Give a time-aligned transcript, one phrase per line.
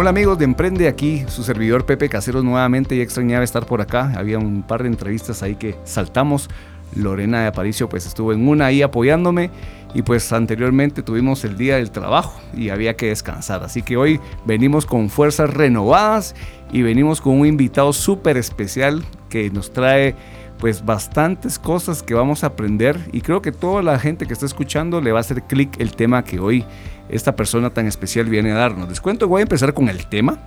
[0.00, 4.12] Hola amigos de Emprende, aquí su servidor Pepe Caseros nuevamente y extrañaba estar por acá.
[4.16, 6.48] Había un par de entrevistas ahí que saltamos.
[6.94, 9.50] Lorena de Aparicio pues estuvo en una ahí apoyándome
[9.94, 13.64] y pues anteriormente tuvimos el día del trabajo y había que descansar.
[13.64, 16.36] Así que hoy venimos con fuerzas renovadas
[16.70, 20.14] y venimos con un invitado súper especial que nos trae
[20.58, 24.46] pues bastantes cosas que vamos a aprender y creo que toda la gente que está
[24.46, 26.64] escuchando le va a hacer clic el tema que hoy
[27.08, 28.88] esta persona tan especial viene a darnos.
[28.88, 30.38] Les cuento, voy a empezar con el tema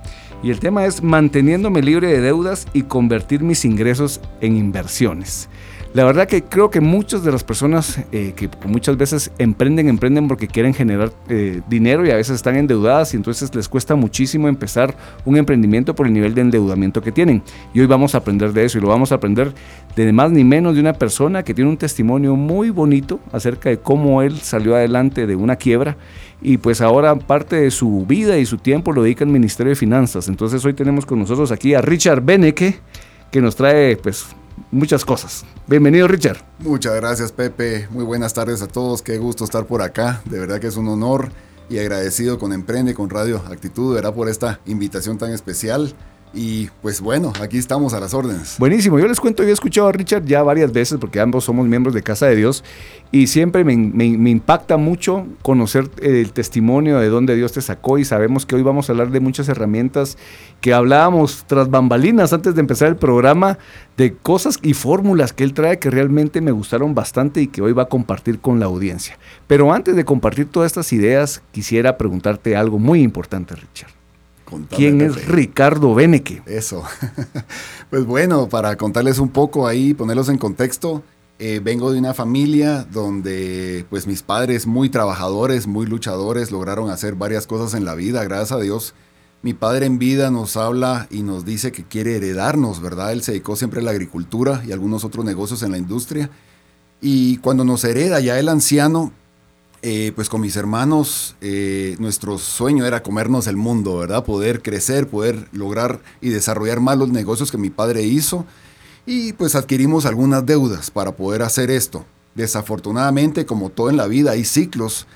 [0.42, 5.48] y el tema es manteniéndome libre de deudas y convertir mis ingresos en inversiones.
[5.94, 10.26] La verdad que creo que muchas de las personas eh, que muchas veces emprenden, emprenden
[10.26, 14.48] porque quieren generar eh, dinero y a veces están endeudadas y entonces les cuesta muchísimo
[14.48, 17.42] empezar un emprendimiento por el nivel de endeudamiento que tienen.
[17.74, 19.52] Y hoy vamos a aprender de eso y lo vamos a aprender
[19.94, 23.78] de más ni menos de una persona que tiene un testimonio muy bonito acerca de
[23.78, 25.98] cómo él salió adelante de una quiebra
[26.42, 29.76] y pues ahora parte de su vida y su tiempo lo dedica al Ministerio de
[29.76, 30.28] Finanzas.
[30.28, 32.80] Entonces hoy tenemos con nosotros aquí a Richard Beneke
[33.30, 34.26] que nos trae pues
[34.70, 35.44] muchas cosas.
[35.66, 36.38] Bienvenido, Richard.
[36.58, 37.88] Muchas gracias, Pepe.
[37.90, 39.02] Muy buenas tardes a todos.
[39.02, 40.20] Qué gusto estar por acá.
[40.24, 41.30] De verdad que es un honor
[41.70, 44.14] y agradecido con Emprende, con Radio Actitud, ¿verdad?
[44.14, 45.94] Por esta invitación tan especial.
[46.34, 48.56] Y pues bueno, aquí estamos a las órdenes.
[48.58, 51.66] Buenísimo, yo les cuento, yo he escuchado a Richard ya varias veces porque ambos somos
[51.66, 52.64] miembros de Casa de Dios
[53.10, 58.46] y siempre me, impacta mucho conocer el testimonio de dónde Dios te sacó y sabemos
[58.46, 60.16] que hoy vamos a hablar de muchas herramientas
[60.62, 63.58] que hablábamos tras bambalinas antes de empezar el programa,
[63.98, 67.74] de cosas y fórmulas que él trae que realmente me gustaron bastante y que hoy
[67.74, 69.18] va a compartir con la audiencia.
[69.46, 74.01] Pero antes de compartir todas estas ideas, quisiera preguntarte algo muy importante, Richard.
[74.70, 76.42] ¿Quién es Ricardo Beneke?
[76.46, 76.82] Eso.
[77.90, 81.02] pues bueno, para contarles un poco ahí, ponerlos en contexto,
[81.38, 87.14] eh, vengo de una familia donde pues mis padres muy trabajadores, muy luchadores, lograron hacer
[87.14, 88.94] varias cosas en la vida, gracias a Dios.
[89.42, 93.12] Mi padre en vida nos habla y nos dice que quiere heredarnos, ¿verdad?
[93.12, 96.30] Él se dedicó siempre a la agricultura y algunos otros negocios en la industria.
[97.00, 99.12] Y cuando nos hereda ya el anciano,
[99.82, 104.24] eh, pues con mis hermanos, eh, nuestro sueño era comernos el mundo, ¿verdad?
[104.24, 108.46] Poder crecer, poder lograr y desarrollar más los negocios que mi padre hizo.
[109.06, 112.04] Y pues adquirimos algunas deudas para poder hacer esto.
[112.36, 115.06] Desafortunadamente, como todo en la vida, hay ciclos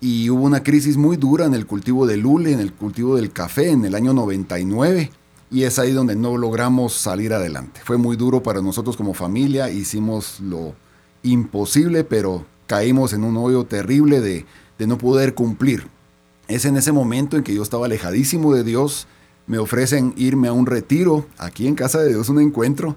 [0.00, 3.30] y hubo una crisis muy dura en el cultivo del hule, en el cultivo del
[3.32, 5.10] café en el año 99
[5.50, 7.80] y es ahí donde no logramos salir adelante.
[7.84, 10.74] Fue muy duro para nosotros como familia, hicimos lo
[11.22, 14.46] imposible, pero caímos en un hoyo terrible de,
[14.86, 15.86] no poder cumplir.
[16.46, 19.06] Es en ese momento en que yo estaba alejadísimo de Dios,
[19.46, 22.96] me ofrecen irme a un retiro, aquí en Casa de Dios, un encuentro,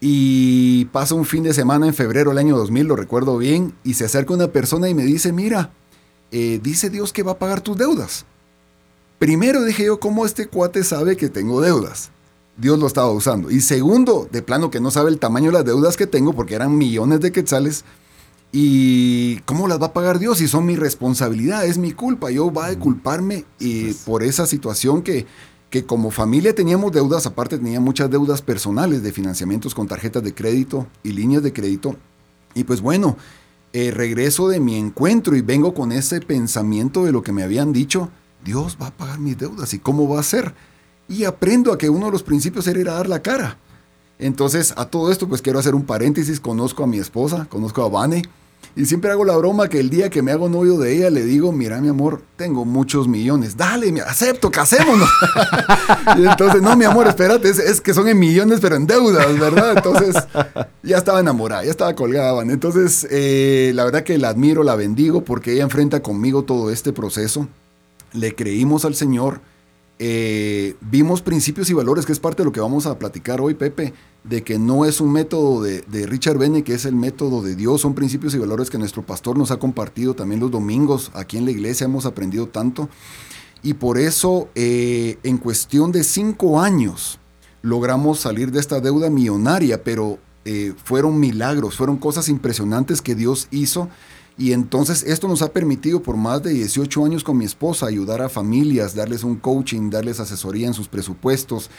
[0.00, 3.94] y pasa un fin de semana en febrero del año 2000, lo recuerdo bien, y
[3.94, 5.70] se acerca una persona y me dice, mira,
[6.30, 8.24] eh, dice Dios que va a pagar tus deudas.
[9.18, 12.10] Primero dije yo, ¿cómo este cuate sabe que tengo deudas?
[12.56, 13.50] Dios lo estaba usando.
[13.50, 16.54] Y segundo, de plano que no sabe el tamaño de las deudas que tengo, porque
[16.54, 17.84] eran millones de quetzales,
[18.50, 20.38] ¿Y cómo las va a pagar Dios?
[20.38, 22.30] Si son mi responsabilidad, es mi culpa.
[22.30, 25.26] Yo va a culparme y por esa situación que,
[25.70, 30.34] que como familia teníamos deudas, aparte tenía muchas deudas personales de financiamientos con tarjetas de
[30.34, 31.96] crédito y líneas de crédito.
[32.54, 33.18] Y pues bueno,
[33.74, 37.74] eh, regreso de mi encuentro y vengo con ese pensamiento de lo que me habían
[37.74, 38.08] dicho,
[38.42, 40.54] Dios va a pagar mis deudas y cómo va a ser.
[41.06, 43.58] Y aprendo a que uno de los principios era dar la cara.
[44.18, 46.40] Entonces, a todo esto, pues quiero hacer un paréntesis.
[46.40, 48.22] Conozco a mi esposa, conozco a Vane.
[48.76, 51.24] Y siempre hago la broma que el día que me hago novio de ella le
[51.24, 55.08] digo, mira mi amor, tengo muchos millones, dale, me acepto, casémonos.
[56.16, 59.72] y entonces, no mi amor, espérate, es, que son en millones pero en deudas, ¿verdad?
[59.76, 60.14] Entonces,
[60.84, 62.40] ya estaba enamorada, ya estaba colgada.
[62.42, 66.92] Entonces, eh, la verdad que la admiro, la bendigo porque ella enfrenta conmigo todo este
[66.92, 67.48] proceso.
[68.12, 69.40] Le creímos al Señor
[69.98, 73.54] eh, vimos principios y valores, que es parte de lo que vamos a platicar hoy,
[73.54, 77.56] Pepe, de que no es un método de, Richard Bene, que es el método de
[77.56, 81.36] Dios, son principios y valores que nuestro pastor nos ha compartido también los domingos, aquí
[81.36, 81.86] en la iglesia.
[81.86, 82.88] Hemos aprendido tanto,
[83.62, 87.18] y por eso eh, en cuestión de cinco años
[87.62, 93.48] logramos salir de esta deuda millonaria, pero eh, fueron milagros, fueron cosas impresionantes que Dios
[93.50, 93.88] hizo
[94.38, 98.22] y entonces esto nos ha permitido por más de 18 años con mi esposa ayudar
[98.22, 101.70] a familias, darles un coaching, darles asesoría en sus presupuestos,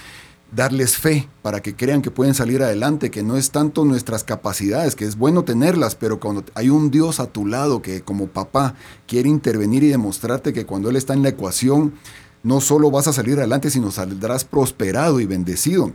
[0.53, 4.97] darles fe para que crean que pueden salir adelante, que no es tanto nuestras capacidades,
[4.97, 8.75] que es bueno tenerlas, pero cuando hay un Dios a tu lado que como papá
[9.07, 11.93] quiere intervenir y demostrarte que cuando Él está en la ecuación,
[12.43, 15.93] no solo vas a salir adelante, sino saldrás prosperado y bendecido.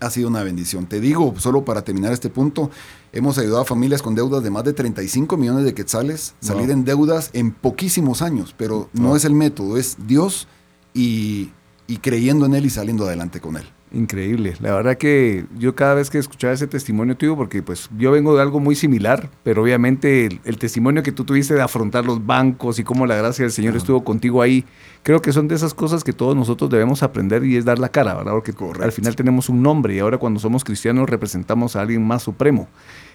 [0.00, 0.86] Ha sido una bendición.
[0.86, 2.70] Te digo, solo para terminar este punto,
[3.12, 6.84] hemos ayudado a familias con deudas de más de 35 millones de quetzales, salir en
[6.84, 10.46] deudas en poquísimos años, pero no es el método, es Dios
[10.92, 11.52] y,
[11.86, 13.73] y creyendo en Él y saliendo adelante con Él.
[13.94, 14.54] Increíble.
[14.60, 18.34] La verdad que yo cada vez que escuchaba ese testimonio tuyo, porque pues yo vengo
[18.34, 22.80] de algo muy similar, pero obviamente el, testimonio que tú tuviste de afrontar los bancos
[22.80, 24.64] y cómo la gracia del Señor estuvo contigo ahí,
[25.04, 27.88] creo que son de esas cosas que todos nosotros debemos aprender y es dar la
[27.88, 28.32] cara, ¿verdad?
[28.32, 28.52] Porque
[28.82, 32.66] al final tenemos un nombre y ahora cuando somos cristianos representamos a alguien más supremo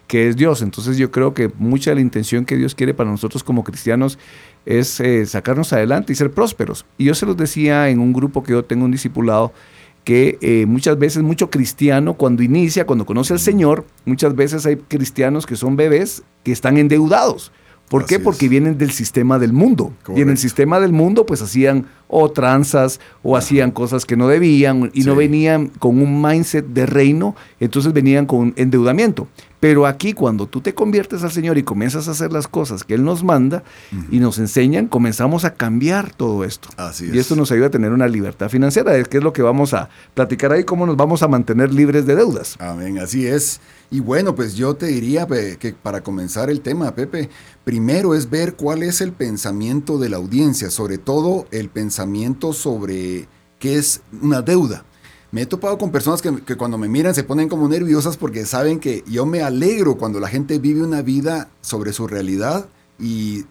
[0.10, 0.64] que es Dios.
[0.64, 4.18] Entonces yo creo que mucha de la intención que Dios quiere para nosotros como cristianos
[4.66, 6.86] es eh, sacarnos adelante y ser prósperos.
[6.98, 9.54] Y yo se los decía en un grupo que yo tengo un discipulado,
[10.04, 14.78] que eh, muchas veces mucho cristiano cuando inicia, cuando conoce al Señor, muchas veces hay
[14.78, 17.52] cristianos que son bebés que están endeudados.
[17.90, 18.20] ¿Por qué?
[18.20, 19.94] Porque vienen del sistema del mundo.
[20.16, 24.28] Y en el sistema del mundo pues hacían o tranzas o hacían cosas que no
[24.28, 29.28] debían y no venían con un mindset de reino, entonces venían con endeudamiento.
[29.60, 32.94] Pero aquí cuando tú te conviertes al Señor y comienzas a hacer las cosas que
[32.94, 33.64] Él nos manda
[34.10, 36.70] y nos enseñan, comenzamos a cambiar todo esto.
[36.78, 39.74] Así y esto nos ayuda a tener una libertad financiera, que es lo que vamos
[39.74, 42.56] a platicar ahí, cómo nos vamos a mantener libres de deudas.
[42.60, 43.60] Amén, así es.
[43.92, 47.30] Y bueno, pues yo te diría que para comenzar el tema, Pepe,
[47.66, 51.99] primero es ver cuál es el pensamiento de la audiencia, sobre todo el pensamiento
[52.54, 53.28] sobre
[53.60, 54.86] qué es una deuda.
[55.32, 58.80] Me he topado con personas que, cuando me miran se ponen como nerviosas porque saben
[58.80, 62.68] que yo me alegro cuando la gente vive una vida sobre su realidad
[63.00, 63.46] y,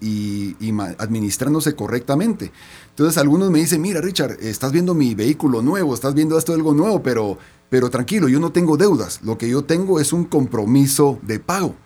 [0.99, 2.51] administrándose correctamente.
[2.91, 6.75] Entonces algunos me dicen, mira Richard, estás viendo mi vehículo nuevo, estás viendo esto algo
[6.75, 7.39] nuevo, pero,
[7.71, 11.77] pero tranquilo, yo no tengo deudas, lo que yo tengo es un compromiso de pago.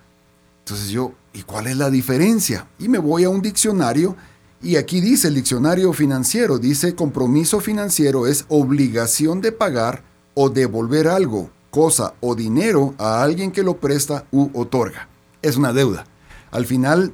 [0.60, 2.66] Entonces yo, ¿y cuál es la diferencia?
[2.78, 4.16] Y me voy a un diccionario
[4.62, 10.04] y aquí dice el diccionario financiero, dice compromiso financiero es obligación de pagar
[10.34, 15.08] o devolver algo, cosa o dinero a alguien que lo presta u otorga.
[15.42, 16.04] Es una deuda.
[16.52, 17.12] Al final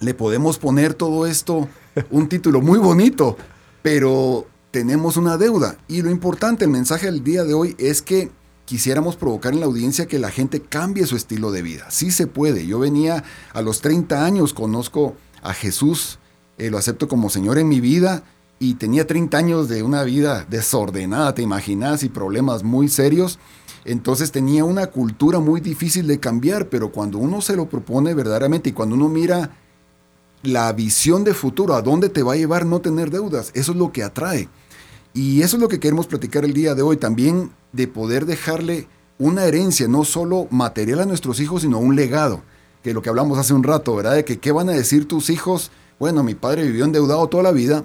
[0.00, 1.68] le podemos poner todo esto
[2.10, 3.36] un título muy bonito,
[3.82, 5.76] pero tenemos una deuda.
[5.88, 8.30] Y lo importante, el mensaje del día de hoy es que
[8.64, 11.90] quisiéramos provocar en la audiencia que la gente cambie su estilo de vida.
[11.90, 12.66] Sí se puede.
[12.66, 13.22] Yo venía
[13.52, 16.18] a los 30 años, conozco a Jesús
[16.58, 18.22] eh, lo acepto como Señor en mi vida
[18.58, 23.38] y tenía 30 años de una vida desordenada, te imaginas, y problemas muy serios.
[23.84, 28.70] Entonces tenía una cultura muy difícil de cambiar, pero cuando uno se lo propone verdaderamente
[28.70, 29.50] y cuando uno mira
[30.42, 33.78] la visión de futuro, a dónde te va a llevar no tener deudas, eso es
[33.78, 34.48] lo que atrae.
[35.12, 38.88] Y eso es lo que queremos platicar el día de hoy, también de poder dejarle
[39.18, 42.42] una herencia, no solo material a nuestros hijos, sino un legado,
[42.82, 44.14] que lo que hablamos hace un rato, ¿verdad?
[44.14, 47.52] De que qué van a decir tus hijos bueno, mi padre vivió endeudado toda la
[47.52, 47.84] vida,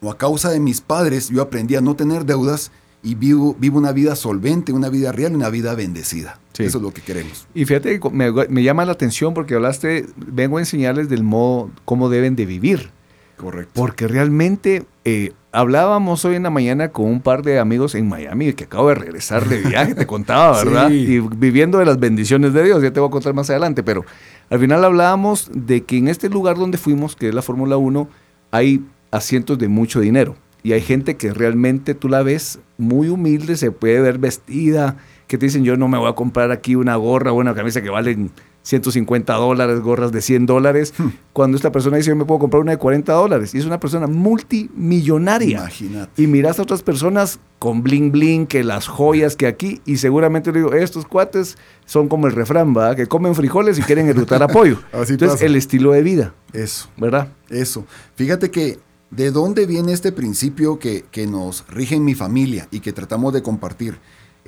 [0.00, 2.70] o a causa de mis padres yo aprendí a no tener deudas
[3.02, 6.38] y vivo, vivo una vida solvente, una vida real, una vida bendecida.
[6.58, 7.46] Eso es lo que queremos.
[7.54, 12.08] Y fíjate, me, me llama la atención porque hablaste, vengo a enseñarles del modo, cómo
[12.08, 12.90] deben de vivir.
[13.36, 13.70] Correcto.
[13.74, 18.52] Porque realmente eh, hablábamos hoy en la mañana con un par de amigos en Miami
[18.52, 20.90] que acabo de regresar de viaje, te contaba, ¿verdad?
[20.90, 24.04] Y viviendo de las bendiciones de Dios, ya te voy a contar más adelante, pero
[24.50, 28.08] al final hablábamos de que en este lugar donde fuimos, que es la Fórmula 1,
[28.50, 30.36] hay asientos de mucho dinero.
[30.62, 35.38] Y hay gente que realmente tú la ves muy humilde, se puede ver vestida, que
[35.38, 37.90] te dicen yo no me voy a comprar aquí una gorra o una camisa que
[37.90, 38.30] valen
[38.68, 41.08] 150 dólares, gorras de 100 dólares, hmm.
[41.32, 43.54] cuando esta persona dice yo me puedo comprar una de 40 dólares.
[43.54, 45.60] Y es una persona multimillonaria.
[45.60, 46.22] Imagínate.
[46.22, 50.52] Y miras a otras personas con bling bling, que las joyas que aquí, y seguramente
[50.52, 51.56] le digo, estos cuates
[51.86, 52.94] son como el refrán, ¿verdad?
[52.94, 54.78] Que comen frijoles y quieren erutar apoyo.
[54.92, 56.34] Así Entonces, el estilo de vida.
[56.52, 56.90] Eso.
[56.98, 57.28] ¿Verdad?
[57.48, 57.86] Eso.
[58.16, 58.78] Fíjate que
[59.10, 63.32] ¿De dónde viene este principio que, que, nos rige en mi familia y que tratamos
[63.32, 63.98] de compartir?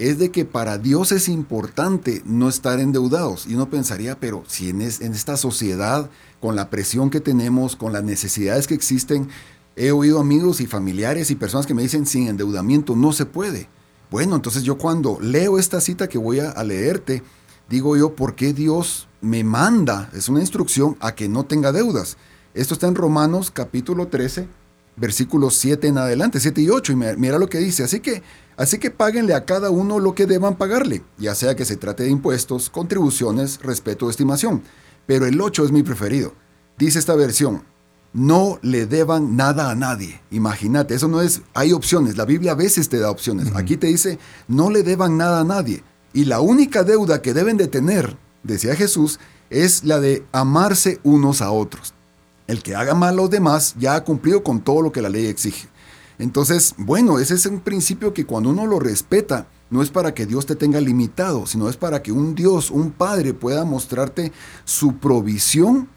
[0.01, 3.47] Es de que para Dios es importante no estar endeudados.
[3.47, 6.09] Y uno pensaría, pero si en, esta sociedad,
[6.41, 9.29] con la presión que tenemos, con las necesidades que existen,
[9.77, 13.69] he oído amigos y familiares y personas que me dicen, sin endeudamiento no se puede.
[14.11, 17.23] Bueno, entonces yo cuando leo esta cita que voy a, a leerte,
[17.69, 20.09] digo yo, ¿por qué Dios me manda?
[20.15, 22.17] Es una instrucción a que no tenga deudas.
[22.55, 24.49] Esto está en Romanos capítulo 13,
[24.97, 27.85] versículos 7 en adelante, 7 y 8, y mira lo que dice.
[27.85, 28.23] Así que
[28.61, 32.03] Así que páguenle a cada uno lo que deban pagarle, ya sea que se trate
[32.03, 34.63] de impuestos, contribuciones, respeto o estimación.
[35.07, 36.35] Pero el 8 es mi preferido.
[36.77, 37.63] Dice esta versión,
[38.13, 40.21] no le deban nada a nadie.
[40.31, 43.51] Imagínate, eso no es, hay opciones, la Biblia a veces te da opciones.
[43.55, 45.83] Aquí te dice, no le deban nada a nadie.
[46.13, 51.41] Y la única deuda que deben de tener, decía Jesús, es la de amarse unos
[51.41, 51.95] a otros.
[52.51, 55.09] El que haga mal a los demás ya ha cumplido con todo lo que la
[55.09, 55.69] ley exige.
[56.19, 60.27] Entonces, bueno, ese es un principio que cuando uno lo respeta, no es para que
[60.27, 64.33] Dios te tenga limitado, sino es para que un Dios, un Padre pueda mostrarte
[64.65, 65.89] su provisión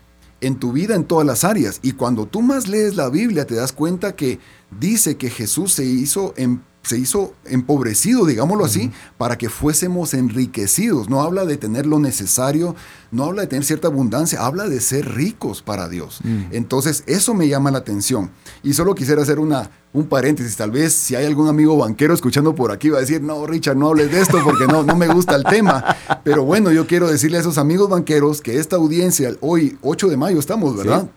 [0.42, 1.80] en tu vida en todas las áreas.
[1.82, 4.38] Y cuando tú más lees la Biblia te das cuenta que
[4.80, 11.10] dice que Jesús se hizo en se hizo empobrecido, digámoslo así, para que fuésemos enriquecidos.
[11.10, 12.76] No habla de tener lo necesario,
[13.12, 16.20] no habla de tener cierta abundancia, habla de ser ricos para Dios.
[16.24, 16.52] Mm.
[16.52, 18.32] Entonces, eso me llama la atención.
[18.64, 20.58] Y solo quisiera hacer una, un paréntesis.
[20.58, 23.78] Tal vez si hay algún amigo banquero escuchando por aquí, va a decir, no, Richard,
[23.78, 25.96] no hables de esto porque no, no me gusta el tema.
[26.26, 30.18] Pero bueno, yo quiero decirle a esos amigos banqueros que esta audiencia, hoy 8 de
[30.18, 31.10] mayo estamos, ¿verdad?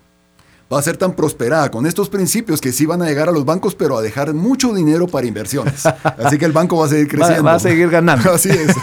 [0.72, 3.44] Va a ser tan prosperada con estos principios que sí van a llegar a los
[3.44, 5.86] bancos, pero a dejar mucho dinero para inversiones.
[6.04, 7.44] Así que el banco va a seguir creciendo.
[7.44, 8.30] Va, a seguir ganando.
[8.34, 8.74] Así es.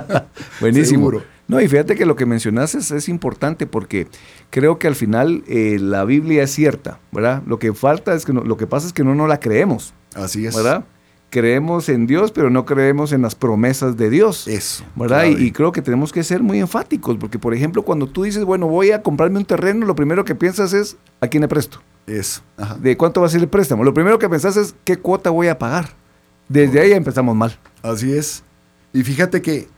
[0.60, 1.10] Buenísimo.
[1.48, 4.08] No, y fíjate que lo que mencionaste es, importante porque
[4.50, 7.42] creo que al final eh, la Biblia es cierta, ¿verdad?
[7.46, 9.94] Lo que falta es que lo que pasa es que no, no la creemos.
[10.14, 10.56] Así es.
[10.56, 10.84] ¿Verdad?
[11.30, 14.46] Creemos en Dios, pero no creemos en las promesas de Dios.
[14.48, 14.84] Eso.
[14.94, 15.26] ¿Verdad?
[15.26, 18.66] Y, creo que tenemos que ser muy enfáticos, porque por ejemplo, cuando tú dices, bueno,
[18.68, 21.80] voy a comprarme un terreno, lo primero que piensas es, ¿a quién le presto?
[22.06, 22.42] Eso.
[22.80, 23.84] ¿De cuánto va a ser el préstamo?
[23.84, 25.90] Lo primero que pensás es, ¿qué cuota voy a pagar?
[26.48, 27.58] Desde ahí empezamos mal.
[27.82, 28.44] Así es.
[28.92, 29.68] Y fíjate que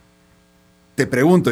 [0.95, 1.51] te pregunto,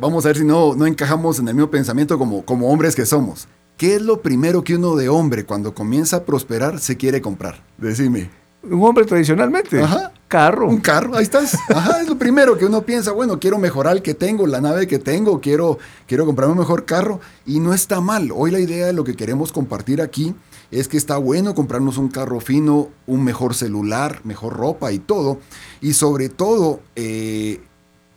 [0.00, 3.06] vamos a ver si no, no encajamos en el mismo pensamiento como, como hombres que
[3.06, 3.46] somos.
[3.76, 7.62] ¿Qué es lo primero que uno de hombre cuando comienza a prosperar se quiere comprar?
[7.78, 8.30] Decime
[8.70, 9.82] un hombre tradicionalmente.
[9.82, 10.12] Ajá.
[10.28, 10.68] Carro.
[10.68, 11.56] Un carro, ahí estás.
[11.68, 14.88] Ajá, es lo primero que uno piensa, bueno, quiero mejorar el que tengo, la nave
[14.88, 18.32] que tengo, quiero, quiero comprarme un mejor carro y no está mal.
[18.34, 20.34] Hoy la idea de lo que queremos compartir aquí
[20.72, 25.38] es que está bueno comprarnos un carro fino, un mejor celular, mejor ropa y todo.
[25.80, 27.60] Y sobre todo, eh,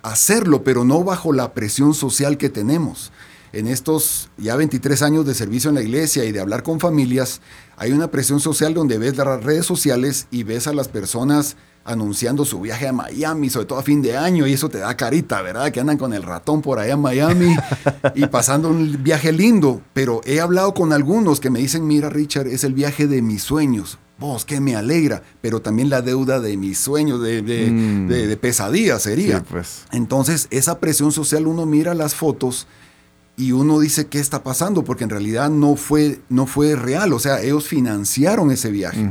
[0.01, 3.12] hacerlo, pero no bajo la presión social que tenemos
[3.53, 7.41] en estos ya 23 años de servicio en la iglesia y de hablar con familias,
[7.77, 12.46] hay una presión social donde ves las redes sociales y ves a las personas anunciando
[12.46, 15.41] su viaje a Miami, sobre todo a fin de año, y eso te da carita,
[15.41, 15.72] ¿verdad?
[15.72, 17.56] Que andan con el ratón por allá en Miami
[18.15, 19.82] y pasando un viaje lindo.
[19.94, 23.41] Pero he hablado con algunos que me dicen, mira Richard, es el viaje de mis
[23.41, 23.98] sueños.
[24.20, 28.39] Vos, que me alegra, pero también la deuda de mis sueños, de, de, mm.
[28.39, 29.41] pesadilla sería.
[29.44, 29.86] pues.
[29.94, 32.68] Entonces, esa presión social, uno mira las fotos
[33.39, 37.19] y uno dice qué está pasando porque en realidad no fue no fue real, o
[37.19, 39.10] sea, ellos financiaron ese viaje.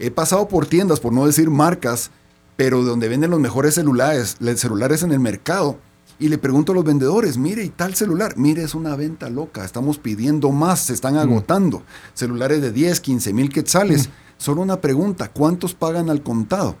[0.00, 2.10] He pasado por tiendas, por no decir marcas,
[2.56, 5.78] pero donde venden los mejores celulares, celulares en el mercado
[6.18, 8.36] y le pregunto a los vendedores, mire, ¿y tal celular?
[8.36, 11.84] Mire, es una venta loca, estamos pidiendo más, se están agotando.
[12.14, 14.08] Celulares de 10, 15 mil quetzales.
[14.38, 16.76] Solo una pregunta, ¿cuántos pagan al contado?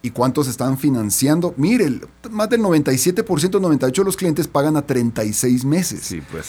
[0.00, 1.54] ¿Y cuántos están financiando?
[1.56, 2.00] Mire,
[2.30, 6.00] más del 97%, 98% de los clientes pagan a 36 meses.
[6.02, 6.46] Sí, pues.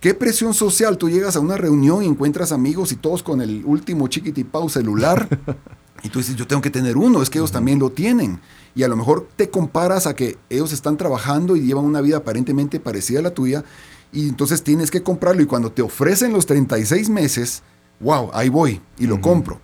[0.00, 0.96] ¿Qué presión social?
[0.96, 5.28] Tú llegas a una reunión y encuentras amigos y todos con el último chiquitipau celular.
[6.04, 8.40] y tú dices, yo tengo que tener uno, es que ellos también lo tienen.
[8.76, 12.18] Y a lo mejor te comparas a que ellos están trabajando y llevan una vida
[12.18, 13.64] aparentemente parecida a la tuya.
[14.12, 15.42] Y entonces tienes que comprarlo.
[15.42, 17.64] Y cuando te ofrecen los 36 meses,
[17.98, 19.60] wow, ahí voy y lo compro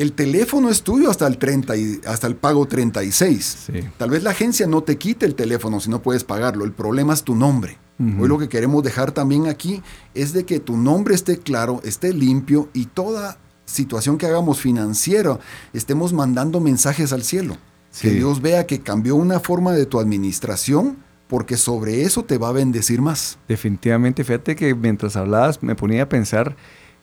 [0.00, 1.74] el teléfono es tuyo hasta el, 30
[2.06, 3.66] hasta el pago 36.
[3.98, 6.64] Tal vez la agencia no te quite el teléfono si no puedes pagarlo.
[6.64, 7.76] El problema es tu nombre.
[7.98, 9.82] Hoy lo que queremos dejar también aquí
[10.14, 15.38] es de que tu nombre esté claro, esté limpio y toda situación que hagamos financiera
[15.74, 17.58] estemos mandando mensajes al cielo.
[18.00, 20.96] Que Dios vea que cambió una forma de tu administración
[21.28, 23.38] porque sobre eso te va a bendecir más.
[23.46, 26.56] Definitivamente, fíjate que mientras hablabas me ponía a pensar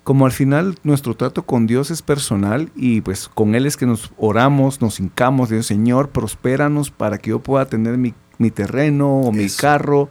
[0.07, 3.85] como al final nuestro trato con Dios es personal y pues con Él es que
[3.85, 8.13] nos oramos, nos hincamos, Dios Señor, prospéranos para que yo pueda tener mi,
[8.51, 10.07] terreno o mi carro.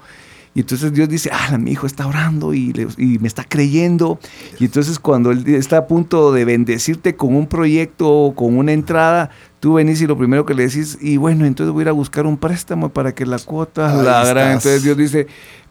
[0.53, 4.19] Y entonces Dios dice, ah, mi hijo está orando y, me está creyendo.
[4.61, 8.73] Y entonces cuando Él está a punto de bendecirte con un proyecto o con una
[8.73, 11.89] entrada, tú venís y lo primero que le decís, y bueno, entonces voy a ir
[11.89, 14.53] a buscar un préstamo para que la cuota la.
[14.53, 15.27] Entonces Dios dice,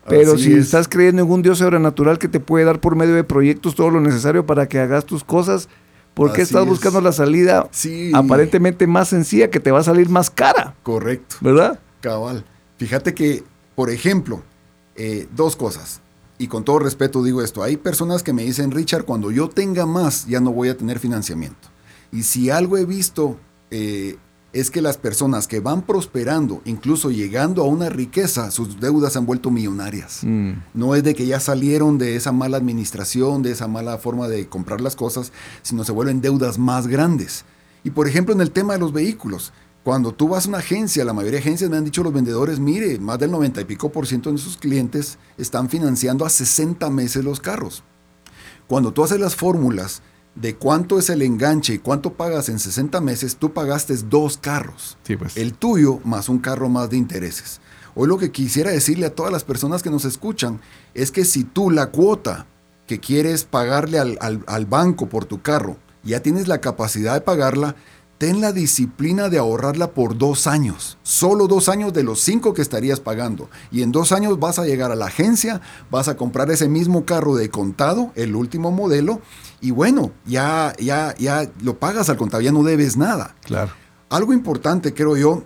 [0.07, 3.23] pero si estás creyendo en un Dios sobrenatural que te puede dar por medio de
[3.23, 5.67] proyectos todo lo necesario para que hagas tus cosas,
[6.13, 7.69] ¿por qué estás buscando la salida
[8.13, 10.75] aparentemente más sencilla que te va a salir más cara?
[10.83, 11.37] Correcto.
[11.41, 11.79] ¿Verdad?
[12.01, 12.45] Cabal.
[12.77, 13.43] Fíjate que,
[13.75, 14.43] por ejemplo,
[14.95, 16.01] eh, dos cosas.
[16.37, 19.85] Y con todo respeto digo esto, hay personas que me dicen, Richard, cuando yo tenga
[19.85, 21.69] más, ya no voy a tener financiamiento.
[22.11, 23.37] Y si algo he visto
[23.71, 24.17] eh,
[24.55, 29.19] es que las personas que van prosperando, incluso llegando a una riqueza, sus deudas se
[29.19, 30.19] han vuelto millonarias.
[30.23, 30.53] Mm.
[30.73, 34.47] No es de que ya salieron de esa mala administración, de esa mala forma de
[34.47, 37.43] comprar las cosas, sino se vuelven deudas más grandes.
[37.83, 39.51] Y por ejemplo, en el tema de los vehículos,
[39.83, 42.57] cuando tú vas a una agencia, la mayoría de agencias me han dicho los vendedores,
[42.57, 46.89] mire, más del 90 y pico por ciento de sus clientes están financiando a 60
[46.91, 47.83] meses los carros.
[48.67, 50.01] Cuando tú haces las fórmulas
[50.35, 54.97] de cuánto es el enganche y cuánto pagas en 60 meses, tú pagaste dos carros.
[55.03, 55.37] Sí, pues.
[55.37, 57.61] El tuyo más un carro más de intereses.
[57.95, 60.59] Hoy lo que quisiera decirle a todas las personas que nos escuchan
[60.93, 62.45] es que si tú la cuota
[62.87, 67.21] que quieres pagarle al, al- al banco por tu carro, ya tienes la capacidad de
[67.21, 67.75] pagarla,
[68.17, 70.97] ten la disciplina de ahorrarla por dos años.
[71.03, 73.49] Solo dos años de los cinco que estarías pagando.
[73.71, 77.05] Y en dos años vas a llegar a la agencia, vas a comprar ese mismo
[77.05, 79.21] carro de contado, el último modelo,
[79.61, 83.35] y bueno, ya, ya, ya lo pagas al contado, ya no debes nada.
[83.43, 83.71] Claro.
[84.09, 85.43] Algo importante, creo yo,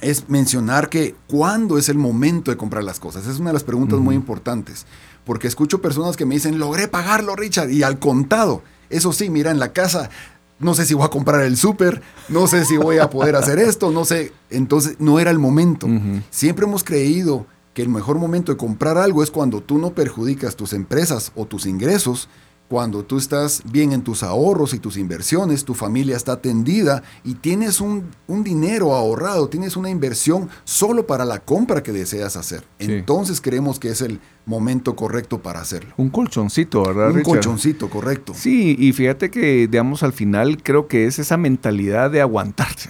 [0.00, 3.26] es mencionar que cuándo es el momento de comprar las cosas.
[3.26, 4.86] Es una de las preguntas muy importantes.
[5.24, 8.62] Porque escucho personas que me dicen, logré pagarlo, Richard, y al contado.
[8.88, 10.10] Eso sí, mira, en la casa,
[10.58, 13.58] no sé si voy a comprar el súper, no sé si voy a poder hacer
[13.58, 14.32] esto, no sé.
[14.48, 15.86] Entonces, no era el momento.
[16.30, 20.56] Siempre hemos creído que el mejor momento de comprar algo es cuando tú no perjudicas
[20.56, 22.28] tus empresas o tus ingresos,
[22.70, 27.34] cuando tú estás bien en tus ahorros y tus inversiones, tu familia está atendida y
[27.34, 32.60] tienes un, un dinero ahorrado, tienes una inversión solo para la compra que deseas hacer.
[32.78, 32.92] Sí.
[32.92, 35.92] Entonces creemos que es el momento correcto para hacerlo.
[35.96, 37.32] Un colchoncito, ¿verdad, Un Richard?
[37.34, 38.34] colchoncito, correcto.
[38.36, 42.88] Sí, y fíjate que, digamos, al final creo que es esa mentalidad de aguantarse,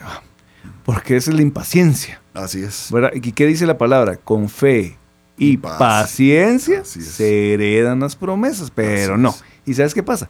[0.85, 2.21] porque esa es la impaciencia.
[2.35, 2.89] Así es.
[2.93, 3.13] ¿verdad?
[3.15, 4.19] ¿Y qué dice la palabra?
[4.19, 4.99] Con fe
[5.39, 9.35] y paciencia se heredan las promesas, pero no.
[9.71, 10.29] ¿Y sabes qué pasa?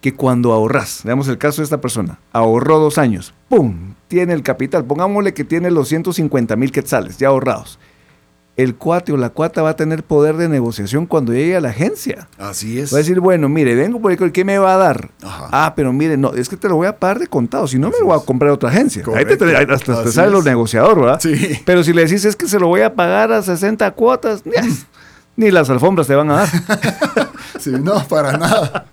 [0.00, 3.94] Que cuando ahorras, veamos el caso de esta persona, ahorró dos años, ¡pum!
[4.06, 7.80] Tiene el capital, pongámosle que tiene los 150 mil quetzales ya ahorrados.
[8.56, 11.70] El cuate o la cuata va a tener poder de negociación cuando llegue a la
[11.70, 12.28] agencia.
[12.38, 12.92] Así es.
[12.92, 15.10] Va a decir, bueno, mire, vengo por el ¿qué me va a dar?
[15.24, 15.48] Ajá.
[15.50, 17.90] Ah, pero mire, no, es que te lo voy a pagar de contado, si no
[17.90, 19.02] me lo voy a comprar a otra agencia.
[19.16, 21.20] Ahí te, hasta te sale los negociadores, ¿verdad?
[21.20, 21.60] Sí.
[21.64, 24.44] Pero si le decís es que se lo voy a pagar a 60 cuotas,
[25.36, 26.48] ni las alfombras te van a dar.
[27.58, 28.86] Sí, no, para nada.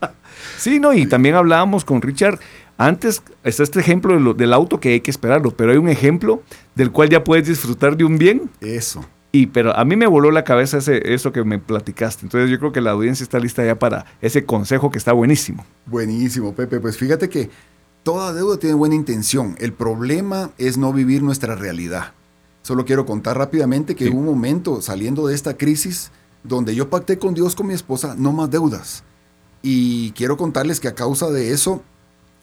[0.57, 2.39] Sí, no, y también hablábamos con Richard.
[2.77, 5.89] Antes está este ejemplo de lo- del auto que hay que esperarlo, pero hay un
[5.89, 6.41] ejemplo
[6.75, 8.49] del cual ya puedes disfrutar de un bien.
[8.61, 9.05] Eso.
[9.31, 12.25] Y pero a mí me voló la cabeza ese, eso que me platicaste.
[12.25, 15.65] Entonces yo creo que la audiencia está lista ya para ese consejo que está buenísimo.
[15.85, 16.79] Buenísimo, Pepe.
[16.79, 17.49] Pues fíjate que
[18.03, 19.55] toda deuda tiene buena intención.
[19.59, 22.13] El problema es no vivir nuestra realidad.
[22.61, 24.11] Solo quiero contar rápidamente que Sí.
[24.11, 26.11] hubo un momento saliendo de esta crisis
[26.43, 29.03] donde yo pacté con Dios, con mi esposa, no más deudas.
[29.61, 31.81] Y quiero contarles que a causa de eso,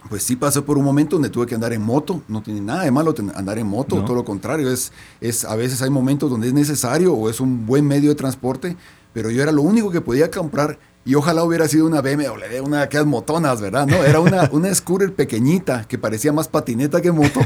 [0.08, 2.22] pues sí pasé por un momento donde tuve que andar en moto.
[2.28, 4.04] No tiene nada de malo andar en moto, No.
[4.04, 4.70] todo lo contrario.
[4.70, 8.14] Es, es, a veces hay momentos donde es necesario o es un buen medio de
[8.14, 8.76] transporte,
[9.12, 12.78] pero yo era lo único que podía comprar y ojalá hubiera sido una BMW, una
[12.78, 13.86] de aquellas motonas, ¿verdad?
[13.86, 17.40] No, era una, una scooter pequeñita que parecía más patineta que moto.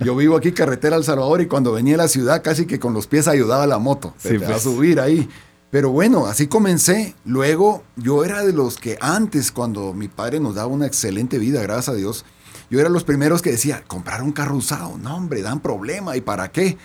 [0.00, 2.94] Yo vivo aquí carretera El Salvador y cuando venía a la ciudad casi que con
[2.94, 4.62] los pies ayudaba a la moto Sí, a pues.
[4.62, 5.28] subir ahí.
[5.76, 7.14] Pero bueno, así comencé.
[7.26, 11.60] Luego yo era de los que antes, cuando mi padre nos daba una excelente vida,
[11.60, 12.24] gracias a Dios,
[12.70, 14.96] yo era los primeros que decía, comprar un carro usado.
[14.96, 16.16] No, hombre, dan problema.
[16.16, 16.78] ¿Y para qué?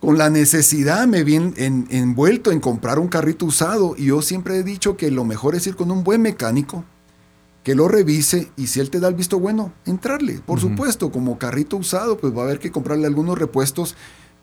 [0.00, 4.22] Con la necesidad me vi en- en- envuelto en comprar un carrito usado y yo
[4.22, 6.82] siempre he dicho que lo mejor es ir con un buen mecánico
[7.62, 10.40] que lo revise y si él te da el visto bueno, entrarle.
[10.44, 13.94] Por supuesto, como carrito usado, pues va a haber que comprarle algunos repuestos,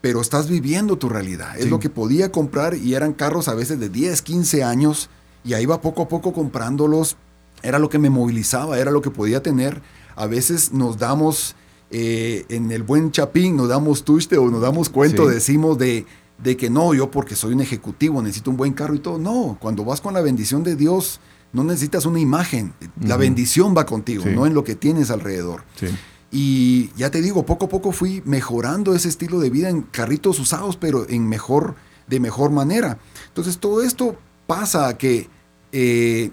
[0.02, 1.56] pero estás viviendo tu realidad.
[1.58, 1.70] Es Sí.
[1.70, 5.10] lo que podía comprar y eran carros a veces de 10, 15 años
[5.44, 7.18] y ahí iba poco a poco comprándolos.
[7.64, 9.82] Era lo que me movilizaba, era lo que podía tener.
[10.16, 11.56] A veces nos damos
[11.94, 15.34] eh, en el buen chapín, nos damos tuste o nos damos cuento, Sí.
[15.36, 16.06] decimos de,
[16.42, 19.18] de que no, yo porque soy un ejecutivo necesito un buen carro y todo.
[19.20, 21.20] No, cuando vas con la bendición de Dios,
[21.52, 22.74] no necesitas una imagen.
[23.04, 24.30] La bendición va contigo, Sí.
[24.34, 25.64] no en lo que tienes alrededor.
[25.76, 25.88] Sí.
[26.32, 30.40] Y ya te digo, poco a poco fui mejorando ese estilo de vida en carritos
[30.40, 31.76] usados, pero en mejor,
[32.08, 33.00] de mejor manera.
[33.28, 34.16] Entonces todo esto
[34.48, 35.30] pasa a que
[35.74, 36.32] eh,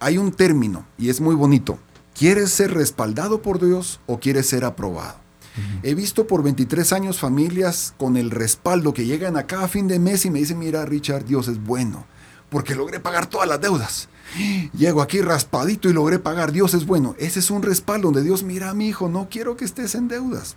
[0.00, 1.78] hay un término y es muy bonito.
[2.14, 5.22] ¿Quieres ser respaldado por Dios o quieres ser aprobado?
[5.82, 9.98] He visto por 23 años familias con el respaldo que llegan a cada fin de
[9.98, 12.06] mes y me dicen, mira Richard, Dios es bueno,
[12.48, 14.08] porque logré pagar todas las deudas.
[14.76, 17.14] Llego aquí raspadito y logré pagar, Dios es bueno.
[17.18, 20.56] Ese es un respaldo donde Dios, mira mi hijo, no quiero que estés en deudas.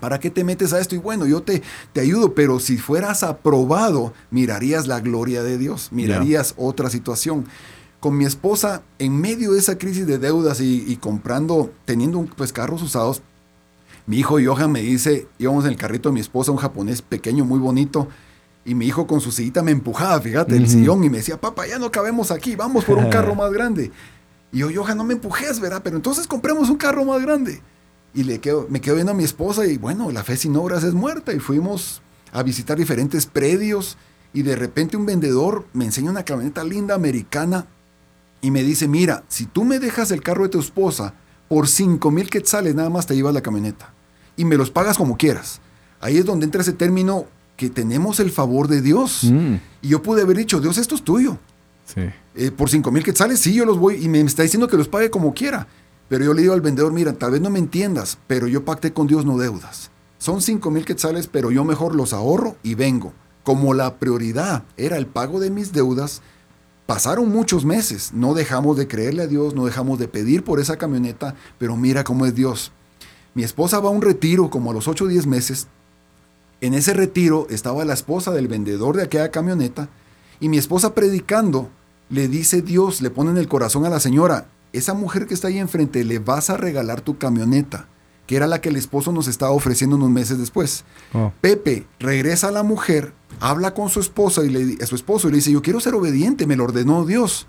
[0.00, 0.94] ¿Para qué te metes a esto?
[0.94, 1.62] Y bueno, yo te,
[1.92, 7.46] te ayudo, pero si fueras aprobado, mirarías la gloria de Dios, mirarías otra situación.
[7.98, 12.26] Con mi esposa, en medio de esa crisis de deudas y, y comprando, teniendo un-
[12.28, 13.22] pues, carros usados,
[14.08, 17.44] Mi hijo Johan me dice, íbamos en el carrito de mi esposa, un japonés pequeño,
[17.44, 18.06] muy bonito,
[18.66, 21.68] y mi hijo con su sillita me empujaba, fíjate, el sillón, y me decía, papá,
[21.68, 23.92] ya no cabemos aquí, vamos por un carro más grande.
[24.50, 25.82] Y yo, Johan, no me empujes, ¿verdad?
[25.84, 27.62] Pero entonces compremos un carro más grande.
[28.12, 30.82] Y le quedo, me quedo viendo a mi esposa y bueno, la fe sin obras
[30.82, 31.32] es muerta.
[31.32, 32.02] Y fuimos
[32.32, 33.96] a visitar diferentes predios
[34.32, 37.66] y de repente un vendedor me enseña una camioneta linda americana
[38.40, 41.14] y me dice, mira, si tú me dejas el carro de tu esposa
[41.48, 43.92] por 5 mil quetzales nada más te llevas la camioneta
[44.36, 45.60] y me los pagas como quieras.
[46.00, 47.26] Ahí es donde entra ese término
[47.56, 49.24] que tenemos el favor de Dios.
[49.24, 49.54] Mm.
[49.82, 51.38] Y yo pude haber dicho, Dios, esto es tuyo.
[51.84, 52.02] Sí.
[52.34, 54.88] Eh, por 5 mil quetzales, sí, yo los voy y me está diciendo que los
[54.88, 55.66] pague como quiera.
[56.08, 58.92] Pero yo le digo al vendedor, mira, tal vez no me entiendas, pero yo pacté
[58.92, 59.90] con Dios no deudas.
[60.18, 63.12] Son 5 mil quetzales, pero yo mejor los ahorro y vengo.
[63.42, 66.22] Como la prioridad era el pago de mis deudas,
[66.86, 68.12] pasaron muchos meses.
[68.12, 72.04] No dejamos de creerle a Dios, no dejamos de pedir por esa camioneta, pero mira
[72.04, 72.72] cómo es Dios.
[73.34, 75.68] Mi esposa va a un retiro como a los 8 o 10 meses.
[76.60, 79.88] En ese retiro estaba la esposa del vendedor de aquella camioneta
[80.40, 81.70] y mi esposa predicando
[82.08, 85.48] le dice Dios, le pone en el corazón a la señora, esa mujer que está
[85.48, 87.88] ahí enfrente, le vas a regalar tu camioneta,
[88.26, 90.84] que era la que el esposo nos estaba ofreciendo unos meses después.
[91.12, 91.32] Oh.
[91.40, 95.32] Pepe regresa a la mujer, habla con su esposa y le, a su esposo y
[95.32, 97.46] le dice, yo quiero ser obediente, me lo ordenó Dios.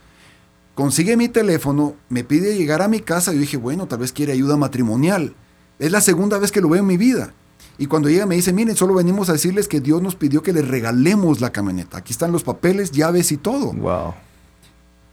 [0.76, 4.12] Consigue mi teléfono, me pide llegar a mi casa y yo dije, bueno, tal vez
[4.12, 5.36] quiere ayuda matrimonial.
[5.80, 7.34] Es la segunda vez que lo veo en mi vida.
[7.78, 10.54] Y cuando llega me dice, miren, solo venimos a decirles que Dios nos pidió que
[10.54, 12.00] le regalemos la camioneta.
[12.00, 13.74] Aquí están los papeles, llaves y todo.
[13.74, 14.14] Wow.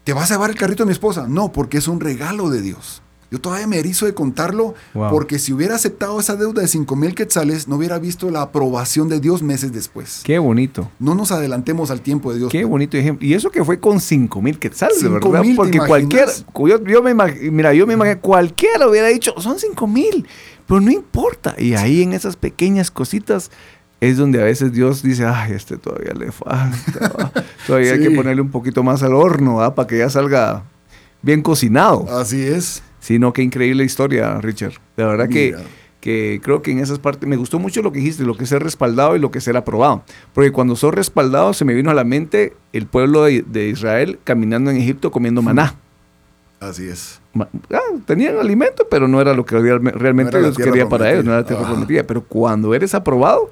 [0.05, 1.27] ¿Te vas a llevar el carrito de mi esposa?
[1.29, 3.03] No, porque es un regalo de Dios.
[3.34, 5.10] Yo todavía me erizo de contarlo Wow.
[5.10, 9.08] porque si hubiera aceptado esa deuda de 5 mil quetzales, no hubiera visto la aprobación
[9.08, 10.20] de Dios meses después.
[10.22, 10.88] Qué bonito.
[11.00, 12.52] No nos adelantemos al tiempo de Dios.
[12.52, 13.26] Qué bonito ejemplo.
[13.26, 15.42] Y eso que fue con 5 mil quetzales, de 5,000, ¿verdad?
[15.50, 15.88] ¿te Porque imaginas?
[15.88, 16.32] cualquiera,
[16.80, 20.26] yo, yo me imag- mira, yo me imagino, cualquiera hubiera dicho, son 5 mil,
[20.66, 21.56] pero no importa.
[21.58, 23.50] Y ahí en esas pequeñas cositas
[24.00, 27.32] es donde a veces Dios dice, ay, este todavía le falta,
[27.66, 30.64] todavía hay que ponerle un poquito más al horno, para que ya salga
[31.22, 32.06] bien cocinado.
[32.10, 32.82] Así es.
[33.04, 34.72] Sí, no, qué increíble historia, Richard.
[34.96, 35.62] De verdad que, Mira.
[36.00, 38.48] que creo que en esas partes me gustó mucho lo que dijiste, lo que es
[38.48, 40.04] ser respaldado y lo que es ser aprobado.
[40.32, 44.18] Porque cuando sos respaldado se me vino a la mente el pueblo de, de Israel
[44.24, 45.74] caminando en Egipto comiendo maná.
[46.60, 47.20] Así es.
[47.38, 51.12] Ah, tenían alimento, pero no era lo que real- realmente No la Dios quería para
[51.12, 51.82] ellos, no era la tierra prometida.
[51.82, 52.06] prometida.
[52.06, 53.50] Pero cuando eres aprobado,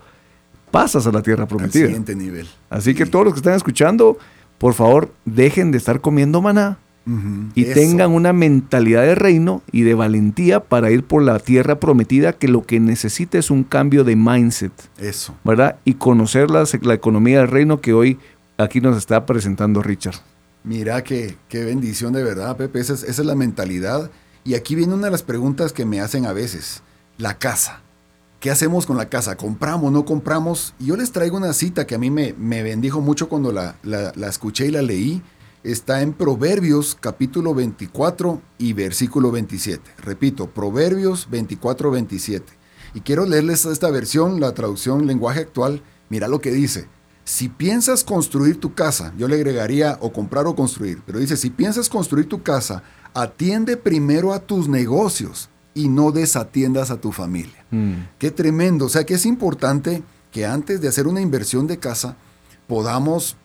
[0.70, 1.84] pasas a la tierra Al prometida.
[1.88, 2.48] siguiente nivel.
[2.70, 4.16] Así que todos los que están escuchando,
[4.56, 6.78] por favor, dejen de estar comiendo maná
[7.54, 7.74] Y Eso.
[7.74, 12.46] tengan una mentalidad de reino y de valentía para ir por la tierra prometida que
[12.48, 15.34] lo que necesita es un cambio de mindset, Eso.
[15.44, 15.76] ¿verdad?
[15.84, 18.18] Y conocer la, la economía del reino que hoy
[18.56, 20.14] aquí nos está presentando Richard.
[20.64, 22.78] Mira qué, qué bendición de verdad, Pepe.
[22.78, 24.10] Esa es, esa es la mentalidad.
[24.44, 26.82] Y aquí viene una de las preguntas que me hacen a veces.
[27.18, 27.80] La casa.
[28.38, 29.36] ¿Qué hacemos con la casa?
[29.36, 30.74] ¿Compramos, no compramos?
[30.78, 33.74] Y yo les traigo una cita que a mí me, me bendijo mucho cuando la,
[33.82, 35.20] la- la escuché y la leí.
[35.64, 39.92] Está en Proverbios capítulo 24 y versículo 27.
[39.98, 42.53] Repito, Proverbios 24, 27.
[42.94, 45.81] Y quiero leerles esta versión, la traducción lenguaje actual.
[46.09, 46.88] Mira lo que dice.
[47.22, 51.51] Si piensas construir tu casa, yo le agregaría o comprar o construir, pero dice, si
[51.51, 52.83] piensas construir tu casa,
[53.14, 57.64] atiende primero a tus negocios y no desatiendas a tu familia.
[58.18, 58.87] Qué tremendo.
[58.87, 62.16] O sea que es importante que antes de hacer una inversión de casa
[62.66, 63.37] podamos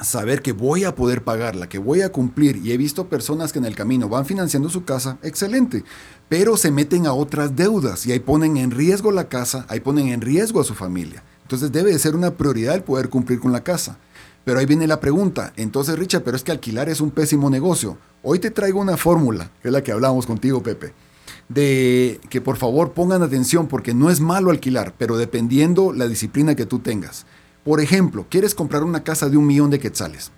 [0.00, 2.56] saber que voy a poder pagarla, que voy a cumplir.
[2.64, 5.84] Y he visto personas que en el camino van financiando su casa, excelente,
[6.28, 10.08] pero se meten a otras deudas y ahí ponen en riesgo la casa, ahí ponen
[10.08, 11.22] en riesgo a su familia.
[11.42, 13.98] Entonces debe de ser una prioridad el poder cumplir con la casa.
[14.44, 17.98] Pero ahí viene la pregunta, entonces Richard, pero es que alquilar es un pésimo negocio.
[18.22, 20.94] Hoy te traigo una fórmula, que es la que hablamos contigo, Pepe
[21.48, 26.54] de que por favor pongan atención porque no es malo alquilar, pero dependiendo la disciplina
[26.54, 27.26] que tú tengas.
[27.68, 30.30] Por ejemplo, quieres comprar una casa de un millón de quetzales.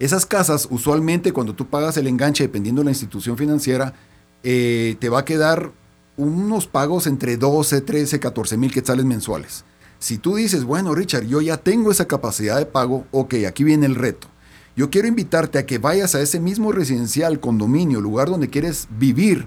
[0.00, 3.94] Esas casas, usualmente cuando tú pagas el enganche, dependiendo de la institución financiera,
[4.42, 5.70] eh, te va a quedar
[6.16, 9.64] unos pagos entre 12, 13, 14 mil quetzales mensuales.
[10.00, 13.86] Si tú dices, bueno, Richard, yo ya tengo esa capacidad de pago, ok, aquí viene
[13.86, 14.26] el reto.
[14.74, 19.46] Yo quiero invitarte a que vayas a ese mismo residencial, condominio, lugar donde quieres vivir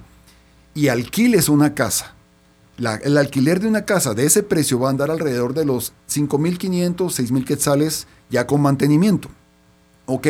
[0.73, 2.14] y alquiles una casa.
[2.77, 5.93] La- el alquiler de una casa de ese precio va a andar alrededor de los
[6.09, 9.29] 5.500, 6.000 quetzales ya con mantenimiento.
[10.07, 10.27] Ok,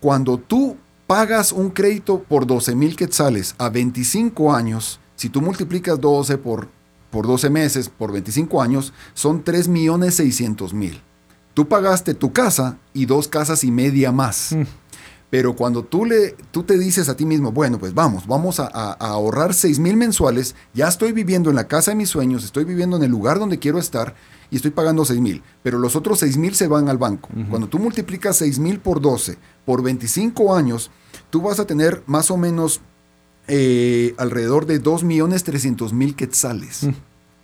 [0.00, 6.38] cuando tú pagas un crédito por 12.000 quetzales a 25 años, si tú multiplicas 12
[6.38, 6.68] por,
[7.10, 11.00] por 12 meses, por 25 años, son 3.600.000.
[11.54, 14.54] Tú pagaste tu casa y dos casas y media más.
[15.36, 18.66] Pero cuando tú, le, tú te dices a ti mismo, bueno, pues vamos, vamos a,
[18.72, 22.44] a- a ahorrar 6 mil mensuales, ya estoy viviendo en la casa de mis sueños,
[22.44, 24.14] estoy viviendo en el lugar donde quiero estar
[24.52, 27.30] y estoy pagando 6 mil, pero los otros 6 mil se van al banco.
[27.50, 30.92] Cuando tú multiplicas 6 mil por 12, por 25 años,
[31.30, 32.80] tú vas a tener más o menos
[33.48, 36.86] eh, alrededor de 2 millones 300 mil quetzales.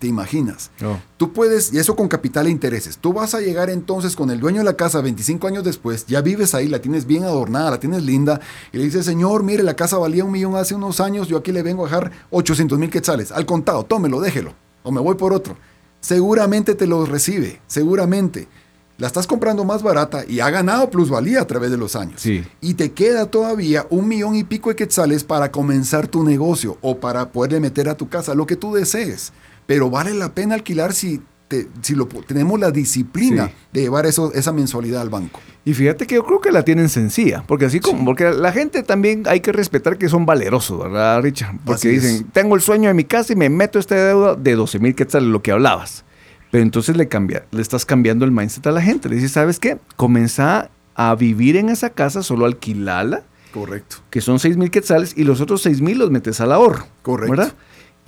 [0.00, 0.70] ¿Te imaginas?
[0.82, 0.98] Oh.
[1.18, 4.40] Tú puedes, y eso con capital e intereses, tú vas a llegar entonces con el
[4.40, 7.80] dueño de la casa 25 años después, ya vives ahí, la tienes bien adornada, la
[7.80, 8.40] tienes linda,
[8.72, 11.52] y le dices, señor, mire, la casa valía un millón hace unos años, yo aquí
[11.52, 15.34] le vengo a dejar 800 mil quetzales, al contado, tómelo, déjelo, o me voy por
[15.34, 15.58] otro.
[16.00, 18.48] Seguramente te los recibe, seguramente.
[18.96, 22.22] La estás comprando más barata y ha ganado plusvalía a través de los años.
[22.22, 22.42] Sí.
[22.62, 26.98] Y te queda todavía un millón y pico de quetzales para comenzar tu negocio o
[26.98, 29.32] para poderle meter a tu casa lo que tú desees.
[29.70, 33.52] Pero vale la pena alquilar si, te- si lo, tenemos la disciplina Sí.
[33.72, 35.38] de llevar eso, esa mensualidad al banco.
[35.64, 38.82] Y fíjate que yo creo que la tienen sencilla, porque así como, porque la gente
[38.82, 41.54] también hay que respetar que son valerosos, ¿verdad, Richard?
[41.64, 42.02] Porque Así es.
[42.02, 44.96] dicen, tengo el sueño de mi casa y me meto esta deuda de 12 mil
[44.96, 46.04] quetzales, lo que hablabas.
[46.50, 49.08] Pero entonces le, cambia, le estás cambiando el mindset a la gente.
[49.08, 49.78] Le dices, ¿sabes qué?
[49.94, 53.22] Comenzá a vivir en esa casa, solo alquilarla,
[53.54, 53.98] Correcto.
[54.10, 56.86] que son 6 mil quetzales, y los otros 6 mil los metes al ahorro.
[57.02, 57.30] Correcto.
[57.36, 57.52] ¿Verdad?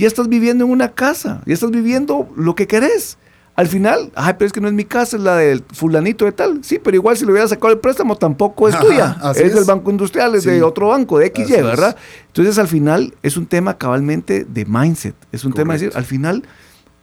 [0.02, 3.18] Ya estás viviendo en una casa, ya estás viviendo lo que querés.
[3.54, 6.32] Al final, ay, pero es que no es mi casa, es la del fulanito de
[6.32, 6.64] tal.
[6.64, 9.16] Sí, pero igual si le hubiera sacado el préstamo tampoco es tuya.
[9.30, 9.54] Es, es.
[9.54, 10.50] del Banco Industrial, es Sí.
[10.50, 11.62] de otro banco, de XY, es.
[11.62, 11.96] ¿verdad?
[12.26, 15.14] Entonces, al final, es un tema cabalmente de mindset.
[15.30, 16.42] Es un tema de decir, al final,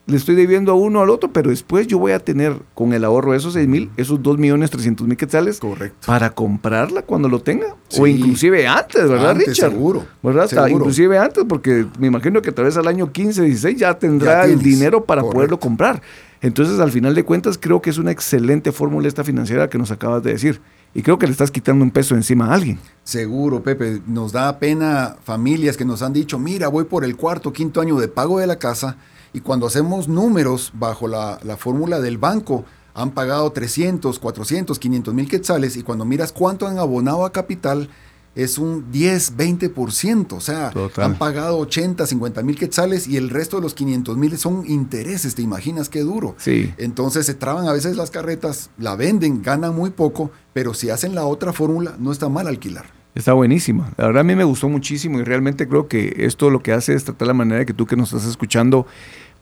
[0.09, 3.05] le estoy debiendo a uno al otro, pero después yo voy a tener con el
[3.05, 6.07] ahorro de esos 6 mil, esos 2 millones 300 mil quetzales Correcto.
[6.07, 7.75] para comprarla cuando lo tenga.
[7.97, 9.71] O inclusive antes, ¿verdad, Antes, Richard?
[9.71, 10.43] seguro, ¿Verdad?
[10.45, 10.83] Hasta seguro.
[10.85, 14.51] inclusive antes, porque me imagino que tal vez al año 15, 16 ya tendrá Ya
[14.51, 15.35] el dinero para Correcto.
[15.37, 16.01] poderlo comprar.
[16.41, 19.91] Entonces, al final de cuentas, creo que es una excelente fórmula esta financiera que nos
[19.91, 20.61] acabas de decir.
[20.93, 22.79] Y creo que le estás quitando un peso encima a alguien.
[23.03, 24.01] Seguro, Pepe.
[24.07, 27.97] Nos da pena familias que nos han dicho, mira, voy por el cuarto, quinto año
[27.99, 28.95] de pago de la casa
[29.33, 35.13] y cuando hacemos números bajo la, la fórmula del banco, han pagado 300, 400, 500
[35.13, 37.89] mil quetzales y cuando miras cuánto han abonado a capital,
[38.35, 40.33] es un 10, 20%.
[40.33, 41.05] O sea, Total.
[41.05, 45.35] han pagado 80, 50 mil quetzales y el resto de los 500 mil son intereses.
[45.35, 46.35] ¿Te imaginas qué duro?
[46.37, 46.73] Sí.
[46.77, 51.15] Entonces se traban a veces las carretas, la venden, ganan muy poco, pero si hacen
[51.15, 52.98] la otra fórmula, no está mal alquilar.
[53.15, 53.91] Está buenísima.
[53.97, 56.93] La verdad a mí me gustó muchísimo y realmente creo que esto lo que hace
[56.93, 58.85] es tratar la manera de que tú que nos estás escuchando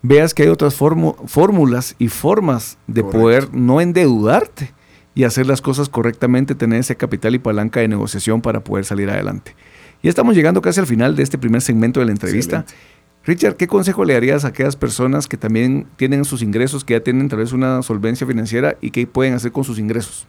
[0.01, 3.19] veas que hay otras fórmulas y formas de Correcto.
[3.19, 4.73] poder no endeudarte
[5.15, 9.09] y hacer las cosas correctamente, tener ese capital y palanca de negociación para poder salir
[9.09, 9.55] adelante.
[10.03, 12.59] Ya estamos llegando casi al final de este primer segmento de la entrevista.
[12.59, 12.97] Excelente.
[13.25, 17.01] Richard, ¿qué consejo le darías a aquellas personas que también tienen sus ingresos, que ya
[17.01, 20.27] tienen tal vez una solvencia financiera y qué pueden hacer con sus ingresos?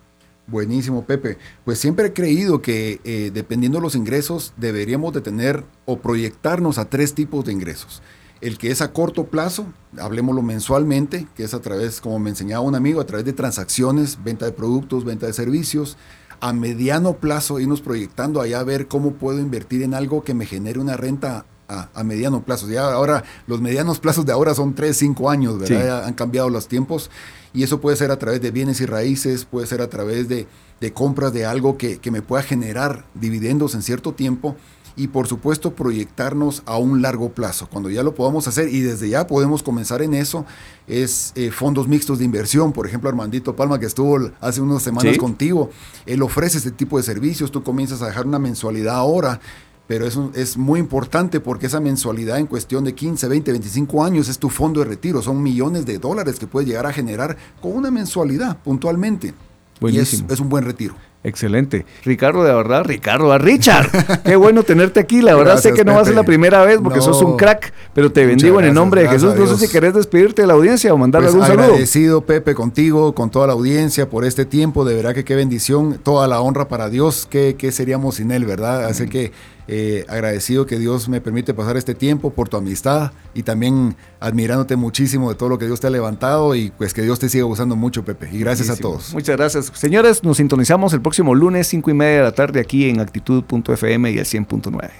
[0.49, 1.37] Buenísimo, Pepe.
[1.67, 6.79] Pues siempre he creído que eh, dependiendo de los ingresos deberíamos de tener o proyectarnos
[6.79, 8.03] a tres tipos de ingresos.
[8.41, 9.67] El que es a corto plazo,
[9.99, 14.25] hablemoslo mensualmente, que es a través, como me enseñaba un amigo, a través de transacciones,
[14.25, 15.99] venta de productos, venta de servicios.
[16.41, 20.47] A mediano plazo, irnos proyectando allá a ver cómo puedo invertir en algo que me
[20.47, 22.69] genere una renta a, a mediano plazo.
[22.69, 26.03] Ya ahora, los medianos plazos de ahora son 3, 5 años, ¿verdad?
[26.03, 26.07] Sí.
[26.09, 27.11] Han cambiado los tiempos
[27.53, 30.47] y eso puede ser a través de bienes y raíces, puede ser a través de,
[30.81, 34.57] de compras de algo que, que me pueda generar dividendos en cierto tiempo
[34.97, 37.69] y por supuesto proyectarnos a un largo plazo.
[37.71, 40.45] Cuando ya lo podamos hacer y desde ya podemos comenzar en eso,
[40.89, 42.73] es eh, fondos mixtos de inversión.
[42.73, 45.19] Por ejemplo, Armandito Palma, que estuvo hace unas semanas Sí.
[45.19, 45.71] contigo,
[46.05, 49.41] él ofrece este tipo de servicios, tú comienzas a dejar una mensualidad ahora.
[49.89, 54.29] Pero eso es muy importante porque esa mensualidad en cuestión de 15, 20, 25 años
[54.29, 55.23] es tu fondo de retiro.
[55.23, 59.29] Son millones de dólares que puedes llegar a generar con una mensualidad puntualmente.
[59.29, 60.29] Y es, Buenísimo.
[60.31, 60.95] es un buen retiro.
[61.25, 61.85] Excelente.
[62.05, 63.91] Ricardo, de verdad, Ricardo, a Richard.
[64.25, 65.21] Qué bueno tenerte aquí.
[65.23, 67.05] La verdad sé que no va a ser la primera vez porque No.
[67.07, 69.35] sos un crack, pero te bendigo en el nombre de Jesús.
[69.37, 71.65] No sé si querés despedirte de la audiencia o mandarle Pues algún saludo.
[71.73, 74.85] agradecido, Pepe, contigo, con toda la audiencia por este tiempo.
[74.85, 75.99] De verdad que qué bendición.
[76.03, 77.27] Toda la honra para Dios.
[77.31, 78.85] ¿Qué, qué seríamos sin Él, verdad?
[78.85, 79.33] Así que
[79.71, 84.77] eh, agradecido que Dios me permite pasar este tiempo por tu amistad y también admirándote
[84.77, 87.45] muchísimo de todo lo que Dios te ha levantado y pues que Dios te siga
[87.45, 88.31] usando mucho, Pepe.
[88.33, 89.13] Y gracias a todos.
[89.13, 89.71] Muchas gracias.
[89.75, 94.11] Señores, nos sintonizamos el próximo lunes, 5 y media de la tarde, aquí en actitud.fm
[94.11, 94.91] y el 100.9.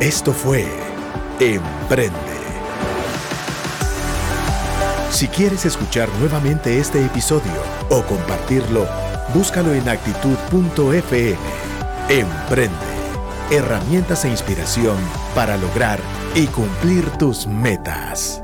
[0.00, 0.64] Esto fue
[1.40, 2.38] Emprende.
[5.10, 7.52] Si quieres escuchar nuevamente este episodio
[7.90, 8.86] o compartirlo,
[9.34, 11.38] búscalo en actitud.fm.
[12.08, 12.76] Emprende.
[13.50, 14.96] Herramientas e inspiración
[15.34, 16.00] para lograr
[16.34, 18.42] y cumplir tus metas.